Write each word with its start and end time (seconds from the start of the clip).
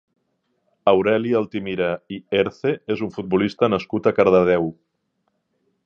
Aureli 0.91 1.33
Altimira 1.41 1.89
i 2.17 2.19
Herce 2.37 2.73
és 2.97 3.05
un 3.09 3.13
futbolista 3.19 3.71
nascut 3.75 4.11
a 4.11 4.15
Cardedeu. 4.23 4.71